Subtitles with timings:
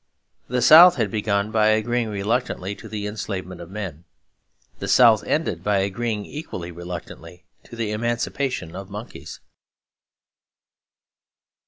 [0.47, 4.05] The South had begun by agreeing reluctantly to the enslavement of men.
[4.79, 9.41] The South ended by agreeing equally reluctantly to the emancipation of monkeys.